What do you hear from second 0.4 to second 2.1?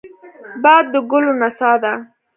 باد د ګلو نڅا ده